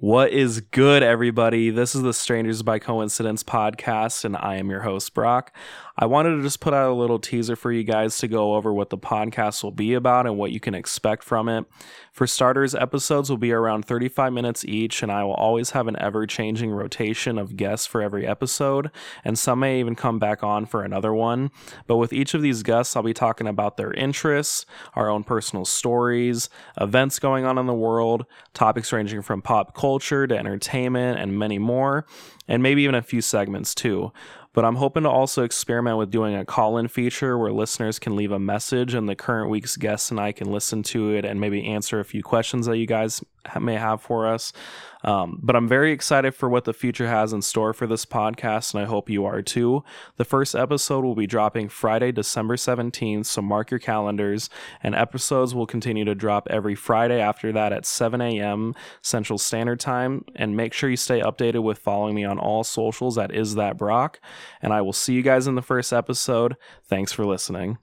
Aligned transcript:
What 0.00 0.32
is 0.32 0.62
good, 0.62 1.02
everybody? 1.02 1.68
This 1.68 1.94
is 1.94 2.00
the 2.00 2.14
Strangers 2.14 2.62
by 2.62 2.78
Coincidence 2.78 3.42
podcast, 3.42 4.24
and 4.24 4.34
I 4.34 4.56
am 4.56 4.70
your 4.70 4.80
host, 4.80 5.12
Brock. 5.12 5.54
I 6.02 6.06
wanted 6.06 6.36
to 6.36 6.42
just 6.42 6.60
put 6.60 6.72
out 6.72 6.90
a 6.90 6.94
little 6.94 7.18
teaser 7.18 7.56
for 7.56 7.70
you 7.70 7.84
guys 7.84 8.16
to 8.18 8.26
go 8.26 8.54
over 8.54 8.72
what 8.72 8.88
the 8.88 8.96
podcast 8.96 9.62
will 9.62 9.70
be 9.70 9.92
about 9.92 10.26
and 10.26 10.38
what 10.38 10.50
you 10.50 10.58
can 10.58 10.74
expect 10.74 11.22
from 11.22 11.46
it. 11.46 11.66
For 12.10 12.26
starters, 12.26 12.74
episodes 12.74 13.28
will 13.28 13.36
be 13.36 13.52
around 13.52 13.84
35 13.84 14.32
minutes 14.32 14.64
each, 14.64 15.02
and 15.02 15.12
I 15.12 15.24
will 15.24 15.34
always 15.34 15.70
have 15.70 15.88
an 15.88 16.00
ever 16.00 16.26
changing 16.26 16.70
rotation 16.70 17.36
of 17.36 17.54
guests 17.54 17.86
for 17.86 18.00
every 18.00 18.26
episode, 18.26 18.90
and 19.24 19.38
some 19.38 19.60
may 19.60 19.78
even 19.78 19.94
come 19.94 20.18
back 20.18 20.42
on 20.42 20.64
for 20.64 20.82
another 20.82 21.12
one. 21.12 21.50
But 21.86 21.98
with 21.98 22.14
each 22.14 22.32
of 22.32 22.40
these 22.40 22.62
guests, 22.62 22.96
I'll 22.96 23.02
be 23.02 23.12
talking 23.12 23.46
about 23.46 23.76
their 23.76 23.92
interests, 23.92 24.64
our 24.94 25.10
own 25.10 25.22
personal 25.22 25.66
stories, 25.66 26.48
events 26.80 27.18
going 27.18 27.44
on 27.44 27.58
in 27.58 27.66
the 27.66 27.74
world, 27.74 28.24
topics 28.54 28.90
ranging 28.90 29.20
from 29.20 29.42
pop 29.42 29.74
culture 29.74 30.26
to 30.26 30.38
entertainment, 30.38 31.20
and 31.20 31.38
many 31.38 31.58
more, 31.58 32.06
and 32.48 32.62
maybe 32.62 32.84
even 32.84 32.94
a 32.94 33.02
few 33.02 33.20
segments 33.20 33.74
too. 33.74 34.12
But 34.52 34.64
I'm 34.64 34.76
hoping 34.76 35.04
to 35.04 35.08
also 35.08 35.44
experiment 35.44 35.96
with 35.96 36.10
doing 36.10 36.34
a 36.34 36.44
call 36.44 36.76
in 36.78 36.88
feature 36.88 37.38
where 37.38 37.52
listeners 37.52 38.00
can 38.00 38.16
leave 38.16 38.32
a 38.32 38.38
message 38.38 38.94
and 38.94 39.08
the 39.08 39.14
current 39.14 39.48
week's 39.48 39.76
guests 39.76 40.10
and 40.10 40.18
I 40.18 40.32
can 40.32 40.50
listen 40.50 40.82
to 40.84 41.10
it 41.14 41.24
and 41.24 41.40
maybe 41.40 41.64
answer 41.66 42.00
a 42.00 42.04
few 42.04 42.22
questions 42.22 42.66
that 42.66 42.76
you 42.76 42.86
guys 42.86 43.22
may 43.60 43.74
have 43.74 44.00
for 44.00 44.26
us. 44.26 44.52
Um, 45.02 45.38
but 45.42 45.56
I'm 45.56 45.68
very 45.68 45.92
excited 45.92 46.34
for 46.34 46.48
what 46.48 46.64
the 46.64 46.74
future 46.74 47.08
has 47.08 47.32
in 47.32 47.40
store 47.42 47.72
for 47.72 47.86
this 47.86 48.04
podcast, 48.04 48.74
and 48.74 48.82
I 48.82 48.86
hope 48.86 49.08
you 49.08 49.24
are 49.24 49.40
too. 49.40 49.82
The 50.16 50.24
first 50.24 50.54
episode 50.54 51.04
will 51.04 51.14
be 51.14 51.26
dropping 51.26 51.70
Friday, 51.70 52.12
December 52.12 52.56
17th, 52.56 53.26
so 53.26 53.40
mark 53.40 53.70
your 53.70 53.80
calendars, 53.80 54.50
and 54.82 54.94
episodes 54.94 55.54
will 55.54 55.66
continue 55.66 56.04
to 56.04 56.14
drop 56.14 56.48
every 56.50 56.74
Friday 56.74 57.20
after 57.20 57.50
that 57.52 57.72
at 57.72 57.86
7 57.86 58.20
a.m. 58.20 58.74
Central 59.00 59.38
Standard 59.38 59.80
Time. 59.80 60.24
And 60.36 60.56
make 60.56 60.72
sure 60.72 60.90
you 60.90 60.96
stay 60.96 61.20
updated 61.20 61.62
with 61.62 61.78
following 61.78 62.14
me 62.14 62.24
on 62.24 62.38
all 62.38 62.64
socials 62.64 63.16
at 63.16 63.34
Is 63.34 63.54
That 63.54 63.78
Brock. 63.78 64.20
And 64.60 64.72
I 64.72 64.82
will 64.82 64.92
see 64.92 65.14
you 65.14 65.22
guys 65.22 65.46
in 65.46 65.54
the 65.54 65.62
first 65.62 65.92
episode. 65.92 66.56
Thanks 66.84 67.12
for 67.12 67.24
listening. 67.24 67.78